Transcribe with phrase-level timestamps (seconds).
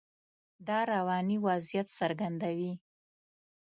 [0.67, 2.73] دا رواني وضعیت څرګندوي.